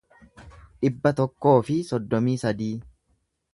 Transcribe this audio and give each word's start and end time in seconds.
dhibba 0.85 1.11
tokkoo 1.19 1.53
fi 1.69 1.77
soddomii 1.91 2.37
sadii 2.47 2.73